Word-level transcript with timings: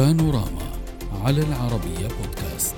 بانوراما 0.00 0.72
على 1.24 1.42
العربية 1.42 2.08
بودكاست. 2.08 2.74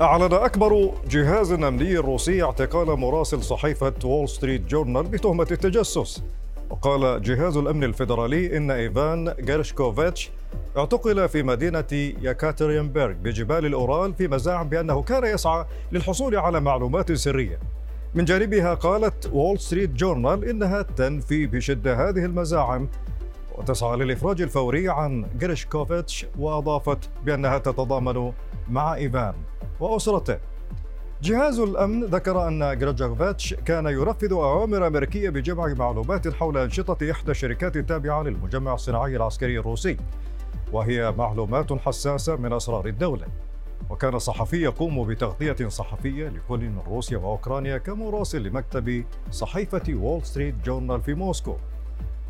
أعلن 0.00 0.32
أكبر 0.32 0.92
جهاز 1.10 1.52
أمني 1.52 1.96
روسي 1.96 2.42
اعتقال 2.42 2.86
مراسل 2.86 3.42
صحيفة 3.42 3.92
وول 4.04 4.28
ستريت 4.28 4.66
جورنال 4.66 5.02
بتهمة 5.02 5.46
التجسس. 5.50 6.22
وقال 6.70 7.22
جهاز 7.22 7.56
الأمن 7.56 7.84
الفيدرالي 7.84 8.56
إن 8.56 8.70
إيفان 8.70 9.34
جيرشكوفيتش 9.40 10.30
اعتقل 10.76 11.28
في 11.28 11.42
مدينة 11.42 12.12
يكاترينبرغ 12.22 13.12
بجبال 13.12 13.66
الأورال 13.66 14.14
في 14.14 14.28
مزاعم 14.28 14.68
بأنه 14.68 15.02
كان 15.02 15.24
يسعى 15.24 15.64
للحصول 15.92 16.36
على 16.36 16.60
معلومات 16.60 17.12
سرية. 17.12 17.58
من 18.14 18.24
جانبها 18.24 18.74
قالت 18.74 19.30
وول 19.32 19.58
ستريت 19.58 19.90
جورنال 19.90 20.44
إنها 20.44 20.82
تنفي 20.82 21.46
بشدة 21.46 22.08
هذه 22.08 22.24
المزاعم 22.24 22.88
وتسعى 23.54 23.96
للإفراج 23.96 24.42
الفوري 24.42 24.88
عن 24.88 25.26
جيرشكوفيتش 25.38 26.26
وأضافت 26.38 27.10
بأنها 27.24 27.58
تتضامن 27.58 28.32
مع 28.70 28.94
إيفان 28.94 29.34
وأسرته. 29.80 30.38
جهاز 31.22 31.58
الأمن 31.58 32.04
ذكر 32.04 32.48
أن 32.48 32.78
جرجوفيتش 32.78 33.54
كان 33.54 33.86
ينفذ 33.86 34.32
أوامر 34.32 34.86
أمريكية 34.86 35.30
بجمع 35.30 35.66
معلومات 35.66 36.28
حول 36.28 36.58
أنشطة 36.58 37.10
إحدى 37.10 37.30
الشركات 37.30 37.76
التابعة 37.76 38.22
للمجمع 38.22 38.74
الصناعي 38.74 39.16
العسكري 39.16 39.58
الروسي 39.58 39.96
وهي 40.72 41.14
معلومات 41.18 41.72
حساسة 41.72 42.36
من 42.36 42.52
أسرار 42.52 42.86
الدولة. 42.86 43.26
وكان 43.92 44.14
الصحفي 44.14 44.62
يقوم 44.62 45.04
بتغطية 45.04 45.68
صحفية 45.68 46.28
لكل 46.28 46.60
من 46.60 46.78
روسيا 46.86 47.18
وأوكرانيا 47.18 47.78
كمراسل 47.78 48.42
لمكتب 48.42 49.04
صحيفة 49.30 49.82
وول 49.94 50.24
ستريت 50.24 50.54
جورنال 50.64 51.02
في 51.02 51.14
موسكو. 51.14 51.56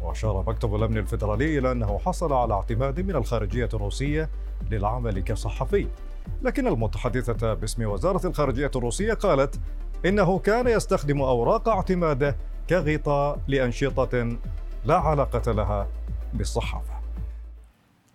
وأشار 0.03 0.45
مكتب 0.47 0.75
الأمن 0.75 0.99
الفيدرالي 0.99 1.59
إلى 1.59 1.73
أنه 1.73 1.99
حصل 1.99 2.33
على 2.33 2.55
اعتماد 2.55 3.01
من 3.01 3.17
الخارجية 3.17 3.69
الروسية 3.75 4.31
للعمل 4.71 5.21
كصحفي. 5.21 5.87
لكن 6.43 6.67
المتحدثة 6.67 7.55
باسم 7.55 7.85
وزارة 7.87 8.27
الخارجية 8.27 8.71
الروسية 8.77 9.15
قالت 9.15 9.61
إنه 10.07 10.39
كان 10.39 10.69
يستخدم 10.69 11.23
أوراق 11.23 11.69
اعتماده 11.69 12.37
كغطاء 12.71 13.39
لأنشطة 13.49 14.37
لا 14.85 14.99
علاقة 14.99 15.53
لها 15.53 15.89
بالصحافة. 16.35 17.02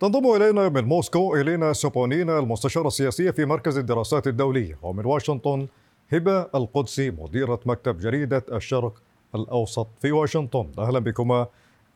تنضم 0.00 0.34
إلينا 0.36 0.68
من 0.68 0.84
موسكو 0.84 1.36
إلينا 1.36 1.72
سوبونينا 1.72 2.38
المستشارة 2.38 2.86
السياسية 2.86 3.30
في 3.30 3.44
مركز 3.44 3.78
الدراسات 3.78 4.26
الدولية 4.26 4.78
ومن 4.82 5.06
واشنطن 5.06 5.68
هبة 6.12 6.42
القدسي 6.54 7.10
مديرة 7.10 7.60
مكتب 7.66 7.98
جريدة 7.98 8.42
الشرق 8.52 8.92
الأوسط 9.34 9.88
في 10.00 10.12
واشنطن. 10.12 10.72
أهلا 10.78 10.98
بكما 10.98 11.46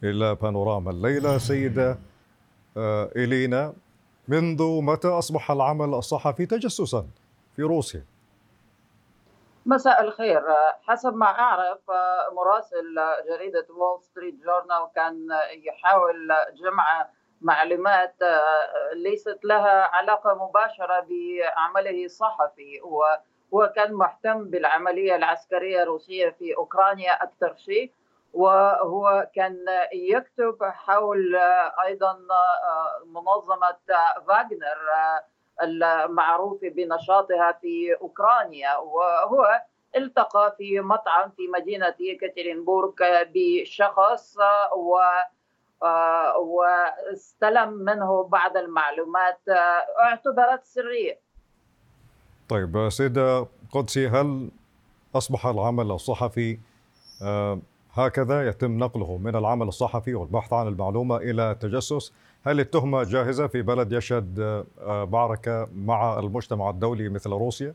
إلى 0.04 0.34
بانوراما. 0.34 0.90
الليلة 0.90 1.38
سيدة 1.38 1.98
آه، 2.76 3.10
إلينا. 3.16 3.74
منذ 4.28 4.80
متى 4.82 5.08
أصبح 5.08 5.50
العمل 5.50 5.94
الصحفي 5.94 6.46
تجسسا 6.46 7.06
في 7.56 7.62
روسيا؟ 7.62 8.04
مساء 9.66 10.04
الخير. 10.04 10.42
حسب 10.82 11.14
ما 11.14 11.26
أعرف 11.26 11.78
مراسل 12.36 12.94
جريدة 13.28 13.66
وول 13.70 14.02
ستريت 14.02 14.34
جورنال 14.34 14.88
كان 14.94 15.28
يحاول 15.66 16.28
جمع 16.62 17.08
معلومات 17.42 18.14
ليست 18.92 19.38
لها 19.44 19.96
علاقة 19.96 20.34
مباشرة 20.34 21.06
بعمله 21.08 22.04
الصحفي. 22.04 22.80
هو 23.54 23.72
كان 23.76 23.92
مهتم 23.92 24.44
بالعملية 24.50 25.16
العسكرية 25.16 25.82
الروسية 25.82 26.30
في 26.30 26.56
أوكرانيا 26.56 27.22
أكثر 27.22 27.54
شيء 27.56 27.92
وهو 28.32 29.28
كان 29.34 29.66
يكتب 29.92 30.64
حول 30.64 31.36
أيضا 31.84 32.18
منظمة 33.06 33.76
فاغنر 34.28 34.78
المعروف 35.62 36.60
بنشاطها 36.62 37.52
في 37.52 37.96
أوكرانيا. 38.00 38.76
وهو 38.76 39.62
التقى 39.96 40.54
في 40.58 40.80
مطعم 40.80 41.30
في 41.30 41.48
مدينة 41.48 41.94
يكاترينبورغ 42.00 42.92
بشخص 43.34 44.36
و 44.76 44.98
واستلم 46.46 47.72
منه 47.72 48.28
بعض 48.28 48.56
المعلومات 48.56 49.40
اعتبرت 50.02 50.64
سرية. 50.64 51.20
طيب 52.48 52.88
سيدة 52.88 53.46
قدسي 53.72 54.08
هل 54.08 54.50
أصبح 55.14 55.46
العمل 55.46 55.90
الصحفي 55.90 56.58
هكذا 57.94 58.48
يتم 58.48 58.78
نقله 58.78 59.16
من 59.16 59.36
العمل 59.36 59.68
الصحفي 59.68 60.14
والبحث 60.14 60.52
عن 60.52 60.68
المعلومة 60.68 61.16
إلى 61.16 61.50
التجسس 61.50 62.12
هل 62.46 62.60
التهمة 62.60 63.02
جاهزة 63.02 63.46
في 63.46 63.62
بلد 63.62 63.92
يشهد 63.92 64.40
آه، 64.80 65.04
معركة 65.04 65.68
مع 65.74 66.18
المجتمع 66.18 66.70
الدولي 66.70 67.08
مثل 67.08 67.30
روسيا؟ 67.30 67.74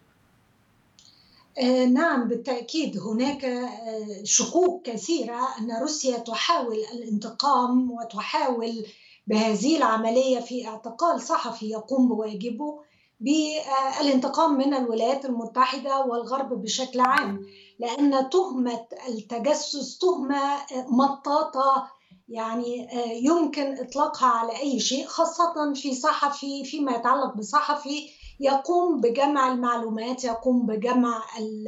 آه، 1.58 1.86
نعم 1.86 2.28
بالتأكيد 2.28 2.98
هناك 3.00 3.46
آه، 3.46 4.24
شكوك 4.24 4.86
كثيرة 4.86 5.48
أن 5.60 5.82
روسيا 5.82 6.18
تحاول 6.18 6.78
الانتقام 6.94 7.92
وتحاول 7.92 8.86
بهذه 9.28 9.78
العملية 9.78 10.40
في 10.40 10.68
اعتقال 10.68 11.22
صحفي 11.22 11.70
يقوم 11.70 12.08
بواجبه 12.08 12.80
بالانتقام 13.20 14.58
من 14.58 14.74
الولايات 14.74 15.26
المتحدة 15.26 16.00
والغرب 16.06 16.62
بشكل 16.62 17.00
عام 17.00 17.46
لأن 17.80 18.30
تهمة 18.30 18.86
التجسس 19.08 19.98
تهمة 19.98 20.58
مطاطة 20.88 21.88
يعني 22.30 22.88
يمكن 23.24 23.78
إطلاقها 23.78 24.28
على 24.28 24.60
أي 24.62 24.80
شيء 24.80 25.06
خاصة 25.06 25.74
في 25.74 25.96
صحفي 25.96 26.64
فيما 26.64 26.92
يتعلق 26.92 27.36
بصحفي 27.38 28.10
يقوم 28.40 29.02
بجمع 29.02 29.52
المعلومات 29.52 30.24
يقوم 30.24 30.66
بجمع 30.66 31.24
ال 31.40 31.68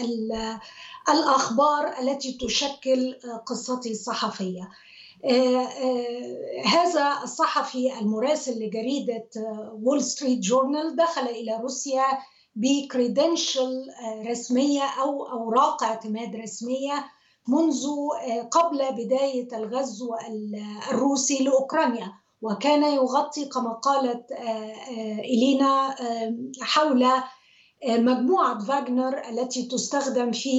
ال 0.00 0.58
الأخبار 1.08 1.98
التي 1.98 2.38
تشكل 2.40 3.14
قصته 3.46 3.90
الصحفية. 3.90 4.68
آه، 5.24 5.56
آه، 5.56 6.62
هذا 6.64 7.22
الصحفي 7.22 7.98
المراسل 7.98 8.64
لجريدة 8.64 9.28
وول 9.82 10.04
ستريت 10.04 10.38
جورنال 10.38 10.96
دخل 10.96 11.26
إلى 11.26 11.58
روسيا 11.62 12.04
ب 12.56 12.68
credential 12.68 13.86
رسمية 14.26 14.82
أو 14.82 15.26
أوراق 15.26 15.82
اعتماد 15.82 16.36
رسمية 16.36 17.04
منذ 17.48 17.84
آه، 18.28 18.42
قبل 18.42 18.78
بداية 18.78 19.48
الغزو 19.56 20.14
الروسي 20.90 21.44
لأوكرانيا. 21.44 22.12
وكان 22.42 22.82
يغطي 22.94 23.44
كما 23.44 23.72
قالت 23.72 24.32
إلينا 25.18 25.94
حول 26.62 27.06
مجموعة 27.88 28.58
فاغنر 28.64 29.18
التي 29.28 29.62
تستخدم 29.62 30.32
في 30.32 30.50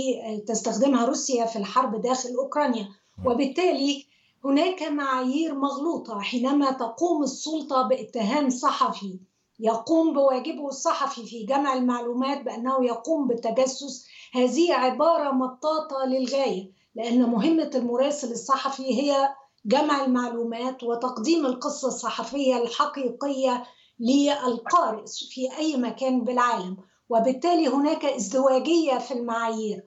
تستخدمها 0.47 1.05
روسيا 1.05 1.45
في 1.45 1.55
الحرب 1.55 2.01
داخل 2.01 2.29
أوكرانيا. 2.43 2.87
وبالتالي 3.25 4.05
هناك 4.45 4.83
معايير 4.83 5.55
مغلوطة 5.55 6.19
حينما 6.19 6.71
تقوم 6.71 7.23
السلطة 7.23 7.87
باتهام 7.87 8.49
صحفي. 8.49 9.19
يقوم 9.59 10.13
بواجبه 10.13 10.67
الصحفي 10.67 11.25
في 11.25 11.45
جمع 11.45 11.73
المعلومات 11.73 12.41
بأنه 12.43 12.85
يقوم 12.85 13.27
بالتجسس. 13.27 14.07
هذه 14.33 14.73
عبارة 14.73 15.31
مطاطة 15.31 16.05
للغاية 16.07 16.71
لأن 16.95 17.29
مهمة 17.29 17.71
المراسل 17.75 18.31
الصحفي 18.31 19.01
هي 19.01 19.29
جمع 19.65 20.05
المعلومات 20.05 20.83
وتقديم 20.83 21.45
القصة 21.45 21.87
الصحفية 21.87 22.57
الحقيقية 22.57 23.63
للقارئ 23.99 25.05
في 25.29 25.57
أي 25.57 25.77
مكان 25.77 26.23
بالعالم. 26.23 26.77
وبالتالي 27.09 27.67
هناك 27.67 28.05
ازدواجية 28.05 28.97
في 28.97 29.13
المعايير. 29.13 29.83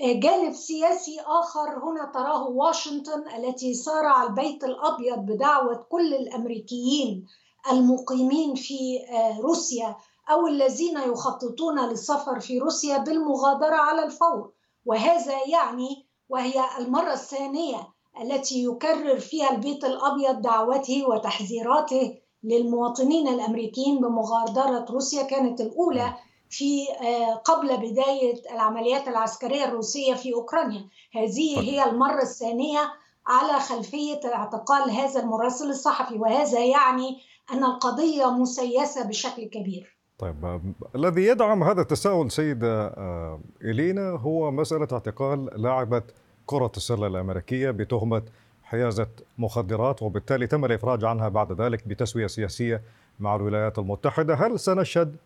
جانب 0.00 0.52
سياسي 0.52 1.20
آخر 1.20 1.78
هنا 1.78 2.10
تراه 2.14 2.48
واشنطن 2.48 3.24
التي 3.36 3.74
سارع 3.74 4.22
البيت 4.22 4.64
الأبيض 4.64 5.18
بدعوة 5.18 5.86
كل 5.90 6.14
الأمريكيين 6.14 7.26
المقيمين 7.70 8.54
في 8.54 8.98
آه، 9.10 9.40
روسيا 9.40 9.96
أو 10.30 10.46
الذين 10.46 10.98
يخططون 10.98 11.88
للسفر 11.88 12.40
في 12.40 12.58
روسيا 12.58 12.98
بالمغادرة 12.98 13.76
على 13.76 14.04
الفور. 14.04 14.52
وهذا 14.86 15.34
يعني 15.46 16.06
وهي 16.28 16.64
المرة 16.78 17.12
الثانية 17.12 17.97
التي 18.22 18.64
يكرر 18.64 19.18
فيها 19.18 19.50
البيت 19.50 19.84
الأبيض 19.84 20.42
دعوته 20.42 21.08
وتحذيراته 21.08 22.18
للمواطنين 22.44 23.28
الأمريكيين 23.28 24.00
بمغادرة 24.00 24.86
روسيا 24.90 25.22
كانت 25.22 25.60
الأولى 25.60 26.14
في 26.50 26.84
آه، 27.02 27.34
قبل 27.34 27.76
بداية 27.76 28.34
العمليات 28.52 29.08
العسكرية 29.08 29.64
الروسية 29.64 30.14
في 30.14 30.34
أوكرانيا 30.34 30.88
هذه 31.14 31.56
طيب. 31.56 31.64
هي 31.64 31.90
المرة 31.90 32.22
الثانية 32.22 32.80
على 33.26 33.60
خلفية 33.60 34.20
اعتقال 34.34 34.90
هذا 34.90 35.20
المراسل 35.20 35.70
الصحفي 35.70 36.18
وهذا 36.18 36.64
يعني 36.64 37.20
أن 37.52 37.64
القضية 37.64 38.30
مسيسة 38.30 39.08
بشكل 39.08 39.44
كبير 39.44 39.98
طيب 40.18 40.74
الذي 40.94 41.26
يدعم 41.26 41.62
هذا 41.62 41.80
التساؤل 41.80 42.30
سيدة 42.30 42.86
آه، 42.86 43.40
إلينا 43.62 44.10
هو 44.10 44.50
مسألة 44.50 44.88
اعتقال 44.92 45.62
لاعبة 45.62 46.02
كرة 46.48 46.72
السلة 46.76 47.06
الأمريكية 47.06 47.70
بتهمة 47.70 48.22
حيازة 48.64 49.08
مخدرات 49.38 50.02
وبالتالي 50.02 50.46
تم 50.46 50.64
الإفراج 50.64 51.04
عنها 51.04 51.28
بعد 51.28 51.60
ذلك 51.60 51.88
بتسوية 51.88 52.26
سياسية 52.26 52.82
مع 53.20 53.36
الولايات 53.36 53.78
المتحدة. 53.78 54.34
هل 54.34 54.58
سنشهد 54.58 55.16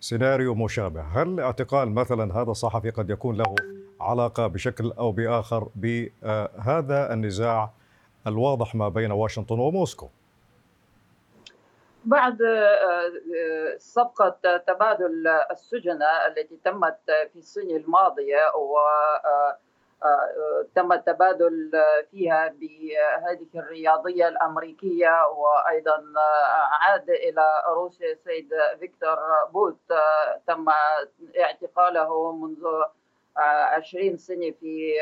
سيناريو 0.00 0.54
مشابه؟ 0.54 1.02
هل 1.02 1.40
اعتقال 1.40 1.94
مثلا 1.94 2.42
هذا 2.42 2.50
الصحفي 2.50 2.90
قد 2.90 3.10
يكون 3.10 3.36
له 3.36 3.54
علاقة 4.00 4.46
بشكل 4.46 4.92
أو 4.92 5.12
بآخر 5.12 5.68
بهذا 5.74 7.12
النزاع 7.12 7.70
الواضح 8.26 8.74
ما 8.74 8.88
بين 8.88 9.12
واشنطن 9.12 9.58
وموسكو؟ 9.58 10.08
بعد 12.04 12.42
آه، 12.42 13.76
صفقة 13.78 14.56
تبادل 14.66 15.28
السجناء 15.50 16.28
التي 16.28 16.56
تمت 16.64 16.98
في 17.32 17.38
السنة 17.38 17.76
الماضية 17.76 18.52
و 18.56 18.78
آه، 18.78 19.28
آه، 19.28 19.58
تم 20.74 20.92
التبادل 20.92 21.70
فيها 22.10 22.48
بهذه 22.48 23.46
الرياضية 23.54 24.28
الأمريكية 24.28 25.26
وأيضا 25.28 26.04
عاد 26.80 27.10
إلى 27.10 27.62
روسيا 27.68 28.12
السيد 28.12 28.50
فيكتور 28.80 29.18
بوت. 29.52 29.92
تم 30.46 30.66
اعتقاله 31.40 32.32
منذ 32.32 32.66
عشرين 33.36 34.16
سنة 34.16 34.50
في 34.60 34.94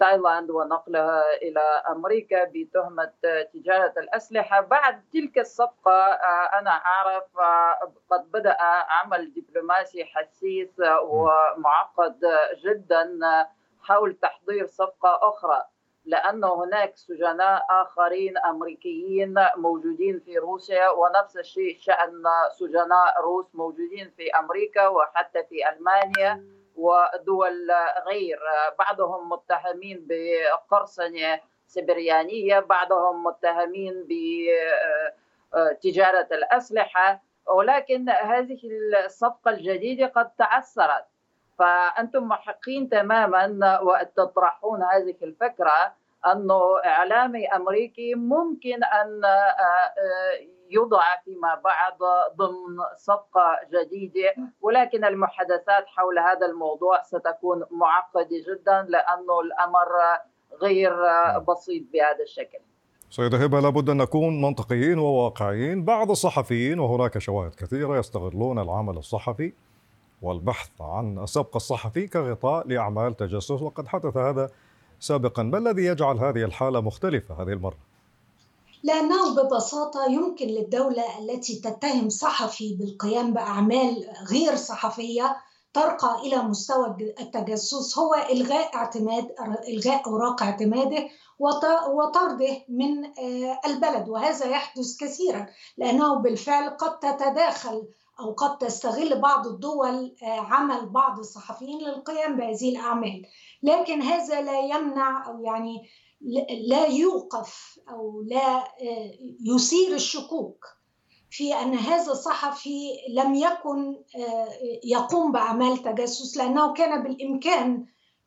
تايلاند 0.00 0.50
ونقلها 0.50 1.34
إلى 1.34 1.82
أمريكا 1.88 2.44
بتهمة 2.44 3.12
تجارة 3.54 3.94
الأسلحة. 3.96 4.60
بعد 4.60 5.02
تلك 5.12 5.38
الصفقة 5.38 6.12
أنا 6.58 6.70
أعرف 6.70 7.24
قد 8.10 8.30
بدأ 8.30 8.56
عمل 8.88 9.32
دبلوماسي 9.34 10.04
حسيس 10.04 10.82
ومعقد 11.02 12.20
جدا. 12.64 13.18
حول 13.90 14.14
تحضير 14.14 14.66
صفقة 14.66 15.18
أخرى 15.22 15.62
لأن 16.04 16.44
هناك 16.44 16.96
سجناء 16.96 17.66
آخرين 17.70 18.38
أمريكيين 18.38 19.34
موجودين 19.56 20.20
في 20.20 20.38
روسيا 20.38 20.88
ونفس 20.90 21.36
الشيء 21.36 21.78
شأن 21.80 22.22
سجناء 22.58 23.20
روس 23.20 23.54
موجودين 23.54 24.10
في 24.16 24.30
أمريكا 24.30 24.88
وحتى 24.88 25.44
في 25.44 25.68
ألمانيا 25.68 26.44
ودول 26.76 27.70
غير. 28.06 28.38
بعضهم 28.78 29.28
متهمين 29.28 30.06
بقرصنة 30.08 31.40
سبريانية 31.66 32.60
بعضهم 32.60 33.24
متهمين 33.24 34.06
بتجارة 35.52 36.28
الأسلحة 36.32 37.22
ولكن 37.48 38.08
هذه 38.10 38.58
الصفقة 39.04 39.50
الجديدة 39.50 40.06
قد 40.06 40.30
تعثرت 40.34 41.09
فأنتم 41.60 42.28
محقين 42.28 42.88
تماما 42.88 43.80
وتطرحون 43.80 44.82
هذه 44.82 45.16
الفكرة 45.22 45.92
أنه 46.26 46.60
إعلامي 46.84 47.46
أمريكي 47.48 48.14
ممكن 48.14 48.84
أن 48.84 49.20
يوضع 50.70 51.02
فيما 51.24 51.60
بعد 51.64 51.98
ضمن 52.36 52.78
صفقة 52.96 53.58
جديدة 53.72 54.34
ولكن 54.60 55.04
المحادثات 55.04 55.86
حول 55.86 56.18
هذا 56.18 56.46
الموضوع 56.46 57.02
ستكون 57.02 57.64
معقدة 57.70 58.28
جدا 58.48 58.86
لأنه 58.88 59.40
الأمر 59.40 59.88
غير 60.62 60.92
بسيط 61.38 61.82
بهذا 61.92 62.22
الشكل. 62.22 62.58
سيدة 63.10 63.38
هبة 63.38 63.60
لابد 63.60 63.88
أن 63.88 63.96
نكون 63.96 64.42
منطقيين 64.42 64.98
وواقعيين. 64.98 65.84
بعض 65.84 66.10
الصحفيين 66.10 66.78
وهناك 66.78 67.18
شواهد 67.18 67.54
كثيرة 67.54 67.98
يستغلون 67.98 68.58
العمل 68.58 68.96
الصحفي 68.96 69.52
والبحث 70.22 70.70
عن 70.80 71.18
السبق 71.18 71.56
الصحفي 71.56 72.06
كغطاء 72.06 72.68
لأعمال 72.68 73.16
تجسس. 73.16 73.50
وقد 73.50 73.88
حدث 73.88 74.16
هذا 74.16 74.50
سابقا. 75.00 75.42
ما 75.42 75.58
الذي 75.58 75.84
يجعل 75.84 76.18
هذه 76.18 76.44
الحالة 76.44 76.80
مختلفة 76.80 77.42
هذه 77.42 77.52
المرة؟ 77.52 77.76
لأنه 78.82 79.34
ببساطة 79.34 80.06
يمكن 80.10 80.46
للدولة 80.46 81.18
التي 81.18 81.60
تتهم 81.60 82.08
صحفي 82.08 82.74
بالقيام 82.74 83.32
بأعمال 83.32 84.06
غير 84.30 84.56
صحفية 84.56 85.36
ترقى 85.72 86.20
إلى 86.26 86.42
مستوى 86.42 87.14
التجسس. 87.20 87.98
هو 87.98 88.14
إلغاء 88.14 88.76
اعتماد 88.76 89.28
إلغاء 89.68 90.06
أوراق 90.06 90.42
اعتماده 90.42 91.08
وطرده 91.88 92.64
من 92.68 93.04
آه، 93.04 93.60
البلد. 93.66 94.08
وهذا 94.08 94.46
يحدث 94.46 94.96
كثيرا 94.96 95.46
لأنه 95.78 96.14
بالفعل 96.14 96.70
قد 96.70 96.98
تتداخل 96.98 97.88
أو 98.20 98.32
قد 98.32 98.58
تستغل 98.58 99.20
بعض 99.20 99.46
الدول 99.46 100.14
آه، 100.22 100.40
عمل 100.40 100.88
بعض 100.88 101.18
الصحفيين 101.18 101.78
للقيام 101.78 102.36
بهذه 102.36 102.70
الأعمال. 102.70 103.22
لكن 103.62 104.02
هذا 104.02 104.40
لا 104.40 104.60
يمنع 104.60 105.26
أو 105.26 105.44
يعني 105.44 105.90
لا 106.68 106.86
يوقف 106.86 107.78
أو 107.88 108.22
لا 108.22 108.56
آه، 108.58 109.10
يثير 109.40 109.94
الشكوك 109.94 110.66
في 111.30 111.54
أن 111.54 111.74
هذا 111.74 112.12
الصحفي 112.12 112.90
لم 113.10 113.34
يكن 113.34 113.96
آه، 114.16 114.48
يقوم 114.84 115.32
بأعمال 115.32 115.78
تجسس 115.78 116.36
لأنه 116.36 116.72
كان 116.72 117.02
بالإمكان 117.02 117.86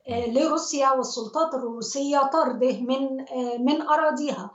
آه، 0.09 0.25
لروسيا 0.25 0.91
والسلطات 0.91 1.53
الروسية 1.53 2.29
طرده 2.33 2.81
من 2.81 3.25
من 3.65 3.81
أراضيها. 3.81 4.51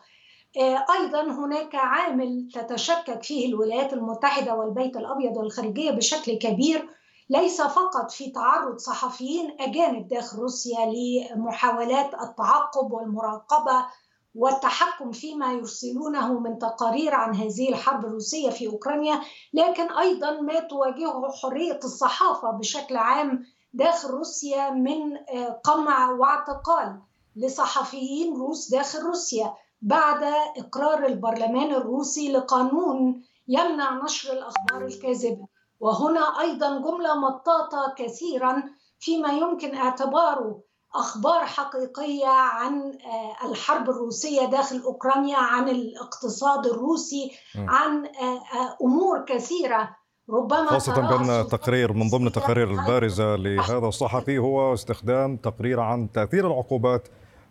أيضا 0.61 1.23
هناك 1.23 1.75
عامل 1.75 2.49
تتشكك 2.55 3.23
فيه 3.23 3.49
الولايات 3.49 3.93
المتحدة 3.93 4.55
والبيت 4.55 4.97
الأبيض 4.97 5.37
والخارجية 5.37 5.91
بشكل 5.91 6.39
كبير 6.39 6.89
ليس 7.31 7.63
فقط 7.63 8.11
في 8.11 8.31
تعرض 8.31 8.79
صحفيين 8.79 9.57
أجانب 9.61 10.09
داخل 10.09 10.39
روسيا 10.39 10.79
لمحاولات 10.87 12.15
التعقب 12.15 12.93
والمراقبة 12.93 13.87
والتحكم 14.35 15.13
فيما 15.13 15.53
يرسلونه 15.53 16.41
من 16.41 16.59
تقارير 16.59 17.15
عن 17.15 17.35
هذه 17.35 17.69
الحرب 17.69 18.05
الروسية 18.05 18.51
في 18.51 18.67
أوكرانيا 18.67 19.21
لكن 19.53 19.93
أيضا 19.93 20.41
ما 20.41 20.61
تواجهه 20.61 21.31
حرية 21.43 21.81
الصحافة 21.85 22.51
بشكل 22.51 22.97
عام 22.97 23.45
داخل 23.73 24.09
روسيا 24.09 24.71
من 24.71 25.17
آه، 25.17 25.61
قمع 25.65 26.11
واعتقال 26.11 27.01
لصحفيين 27.37 28.37
روس 28.37 28.71
داخل 28.71 28.99
روسيا. 28.99 29.55
بعد 29.83 30.23
إقرار 30.57 31.07
البرلمان 31.07 31.75
الروسي 31.75 32.33
لقانون 32.33 33.23
يمنع 33.49 34.05
نشر 34.05 34.33
الأخبار 34.33 34.87
الكاذبة. 34.87 35.47
وهنا 35.81 36.41
أيضا 36.41 36.79
جملة 36.79 37.15
مطاطة 37.21 37.95
كثيرا 37.99 38.63
فيما 38.99 39.33
يمكن 39.33 39.75
اعتباره 39.75 40.61
أخبار 40.95 41.47
حقيقية 41.47 42.29
عن 42.29 42.73
آه، 42.83 43.51
الحرب 43.51 43.91
الروسية 43.91 44.45
داخل 44.45 44.81
أوكرانيا 44.81 45.37
عن 45.37 45.69
الاقتصاد 45.69 46.67
الروسي 46.67 47.31
عن 47.57 48.07
آه، 48.07 48.59
آه، 48.59 48.77
أمور 48.83 49.25
كثيرة. 49.25 49.99
ربما 50.31 50.67
خاصة 50.67 51.01
بأن 51.01 51.49
تقرير 51.49 51.93
من 51.93 52.09
ضمن 52.09 52.27
التقارير 52.27 52.71
البارزة 52.71 53.37
لهذا 53.37 53.87
الصحفي 53.87 54.39
هو 54.39 54.75
استخدام 54.75 55.37
تقرير 55.37 55.81
عن 55.81 56.13
تأثير 56.13 56.47
العقوبات 56.47 57.09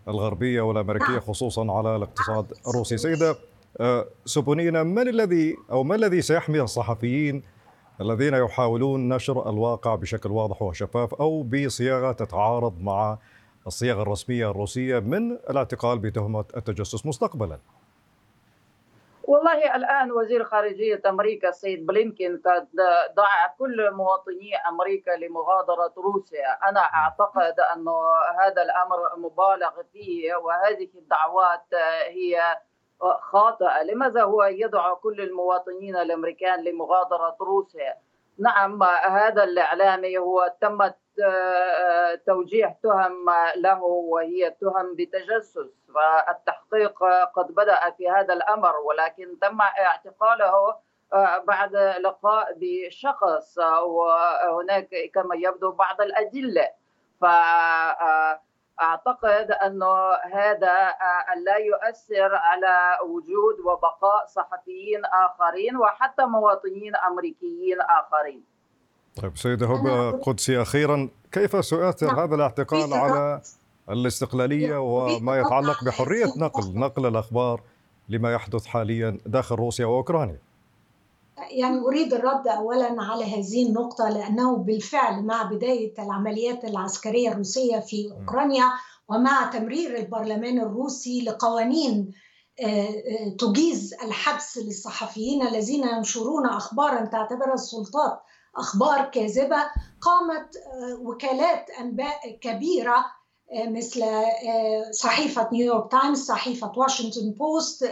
الغربية 0.08 0.62
والأمريكية 0.62 1.08
نعم. 1.08 1.20
خصوصا 1.20 1.72
على 1.72 1.96
الاقتصاد 1.96 2.54
الروسي 2.68 2.98
سيدة 2.98 3.36
سبونينا 4.26 4.84
من 4.84 5.08
الذي 5.08 5.58
أو 5.72 5.84
ما 5.84 5.96
الذي 5.96 6.22
سيحمي 6.22 6.62
الصحفيين 6.62 7.44
الذين 8.02 8.34
يحاولون 8.34 9.14
نشر 9.14 9.50
الواقع 9.50 9.96
بشكل 9.96 10.32
واضح 10.32 10.62
وشفاف 10.62 11.14
أو 11.14 11.44
بصياغة 11.44 12.12
تتعارض 12.12 12.82
مع 12.82 13.18
الصياغة 13.68 14.02
الرسمية 14.02 14.52
الروسية 14.52 15.00
من 15.00 15.32
الاعتقال 15.32 16.00
بتهمة 16.00 16.46
التجسس 16.58 17.06
مستقبلا. 17.06 17.60
والله 19.28 19.76
الآن 19.76 20.12
وزير 20.12 20.44
خارجية 20.44 21.02
أمريكا 21.06 21.50
السيد 21.50 21.86
بلينكين 21.86 22.42
قد 22.46 22.68
دعا 23.18 23.48
كل 23.60 23.92
مواطني 23.92 24.56
أمريكا 24.70 25.12
لمغادرة 25.12 25.94
روسيا، 25.98 26.70
أنا 26.70 26.80
أعتقد 26.80 27.60
انه 27.60 27.92
هذا 28.42 28.62
الأمر 28.62 28.98
مبالغ 29.18 29.84
فيه 29.94 30.36
وهذه 30.36 30.90
الدعوات 30.96 31.74
هي 32.08 32.58
خاطئة. 33.20 33.84
لماذا 33.84 34.24
هو 34.24 34.44
يدعو 34.44 34.96
كل 34.96 35.22
المواطنين 35.22 35.96
الأمريكان 35.96 36.64
لمغادرة 36.64 37.38
روسيا؟ 37.42 38.07
نعم 38.40 38.84
هذا 38.84 39.44
الإعلامي 39.44 40.18
هو 40.18 40.56
تمت 40.62 40.98
آه، 41.26 42.16
توجيه 42.16 42.80
تهم 42.84 43.26
له 43.56 43.84
وهي 43.84 44.56
تهم 44.62 44.96
بتجسس 44.96 45.70
فالتحقيق 45.96 47.04
قد 47.36 47.48
بدأ 47.48 47.90
في 47.98 48.10
هذا 48.10 48.34
الأمر 48.34 48.78
ولكن 48.78 49.40
تم 49.40 49.62
اعتقاله 49.62 50.76
آه، 51.14 51.38
بعد 51.38 51.76
لقاء 51.76 52.54
بشخص 52.58 53.58
وهناك 53.84 54.90
كما 55.14 55.36
يبدو 55.36 55.72
بعض 55.72 56.02
الأدلة 56.02 56.70
ف 57.22 57.26
آه، 57.26 58.42
أعتقد 58.82 59.52
انه 59.52 59.96
هذا 60.34 60.78
آه، 60.88 61.40
لا 61.46 61.58
يؤثر 61.58 62.36
على 62.36 62.98
وجود 63.06 63.60
وبقاء 63.66 64.26
صحفيين 64.28 65.02
آخرين 65.06 65.78
وحتى 65.78 66.26
مواطنين 66.26 66.96
أمريكيين 66.96 67.78
آخرين. 67.82 68.44
طيب 69.22 69.38
سيدة 69.38 69.68
هبة 69.68 70.12
قدسي 70.12 70.62
أخيرا 70.62 71.10
كيف 71.32 71.66
سيؤثر 71.66 72.08
نعم. 72.08 72.20
هذا 72.20 72.36
الاعتقال 72.36 72.94
على 72.94 73.42
الاستقلالية 73.90 74.78
وما 74.78 75.40
يتعلق 75.40 75.84
بحرية 75.84 76.34
نقل 76.38 76.80
نقل 76.80 77.06
الأخبار 77.06 77.62
لما 78.10 78.34
يحدث 78.34 78.66
حاليا 78.66 79.18
داخل 79.26 79.56
روسيا 79.56 79.86
وأوكرانيا 79.86 80.40
يعني 81.38 81.80
أريد 81.80 82.14
الرد 82.14 82.48
أولا 82.48 82.96
على 83.00 83.26
هذه 83.26 83.68
النقطة 83.68 84.10
لأنه 84.10 84.56
بالفعل 84.58 85.24
مع 85.24 85.44
بداية 85.44 85.94
العمليات 86.00 86.66
العسكرية 86.66 87.30
الروسية 87.30 87.80
في 87.80 88.12
أوكرانيا 88.12 88.66
ومع 89.10 89.50
تمرير 89.50 89.98
البرلمان 89.98 90.60
الروسي 90.60 91.22
لقوانين 91.22 92.14
تجيز 93.40 93.94
الحبس 94.04 94.58
للصحفيين 94.58 95.48
الذين 95.48 95.84
ينشرون 95.88 96.46
أخبارا 96.46 97.06
تعتبرها 97.06 97.54
السلطات 97.54 98.20
أخبار 98.58 99.06
كاذبة 99.06 99.58
قامت 100.02 100.50
وكالات 101.02 101.70
أنباء 101.70 102.38
كبيرة 102.42 103.06
مثل 103.68 104.04
صحيفة 104.92 105.50
نيويورك 105.52 105.92
تايمز 105.92 106.26
صحيفة 106.26 106.72
واشنطن 106.78 107.32
بوست 107.32 107.84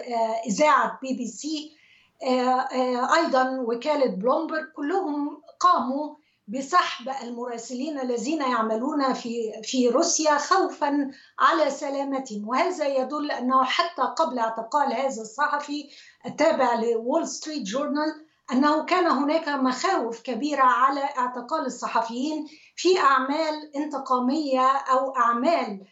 إذاعة 0.48 1.00
بي 1.02 1.14
بي 1.14 1.28
سي 1.28 1.75
أيضا 2.24 3.60
وكالة 3.60 4.06
بلومبرج 4.06 4.72
كلهم 4.76 5.42
قاموا 5.60 6.16
بسحب 6.48 7.10
المراسلين 7.24 8.00
الذين 8.00 8.42
يعملون 8.42 9.14
في 9.14 9.62
في 9.64 9.90
روسيا 9.90 10.38
خوفا 10.38 11.12
على 11.40 11.70
سلامتهم. 11.70 12.48
وهذا 12.48 12.88
يدل 12.88 13.32
أنه 13.32 13.64
حتى 13.64 14.02
قبل 14.02 14.40
اعتقال 14.40 14.94
هذا 14.94 15.22
الصحفي 15.22 15.90
التابع 16.26 16.76
لول 16.76 17.28
ستريت 17.28 17.64
جورنال 17.64 18.26
أنه 18.52 18.86
كان 18.86 19.08
هناك 19.08 19.48
مخاوف 19.50 20.22
كبيرة 20.22 20.64
على 20.64 21.02
اعتقال 21.02 21.66
الصحفيين 21.66 22.48
في 22.76 23.00
أعمال 23.00 23.72
انتقامية 23.76 24.68
أو 24.68 25.16
أعمال 25.16 25.86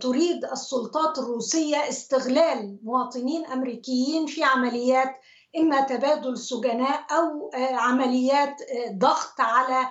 تريد 0.00 0.44
السلطات 0.44 1.18
الروسية 1.18 1.88
استغلال 1.88 2.78
مواطنين 2.82 3.46
أمريكيين 3.46 4.26
في 4.26 4.44
عمليات 4.44 5.16
إما 5.56 5.80
تبادل 5.80 6.38
سجناء 6.38 7.00
أو 7.10 7.50
عمليات 7.78 8.56
ضغط 8.92 9.40
على 9.40 9.88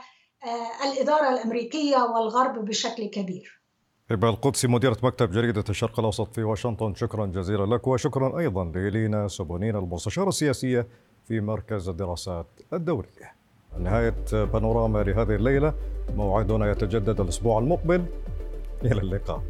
الإدارة 0.86 1.30
الأمريكية 1.30 1.98
والغرب 1.98 2.66
بشكل 2.66 3.06
كبير. 3.06 3.60
هبه 4.12 4.30
القدسي 4.30 4.68
مديرة 4.68 4.98
مكتب 5.04 5.32
جريدة 5.32 5.64
الشرق 5.70 6.00
الأوسط 6.00 6.34
في 6.34 6.44
واشنطن 6.44 6.96
شكرا 6.96 7.26
جزيلا 7.26 7.76
لك 7.76 7.88
وشكرا 7.88 8.40
أيضا 8.40 8.66
لإلينا 8.66 9.28
سوبونينا 9.28 9.76
المستشارة 9.76 10.30
السياسية 10.30 10.88
في 11.28 11.42
مركز 11.42 11.90
الدراسات 11.90 12.48
الدولية. 12.74 13.36
نهاية 13.80 14.16
بانوراما 14.32 15.04
لهذه 15.04 15.36
الليلة 15.36 15.74
موعدنا 16.16 16.72
يتجدد 16.72 17.22
الأسبوع 17.22 17.60
المقبل 17.60 18.06
إلى 18.84 19.02
اللقاء. 19.02 19.42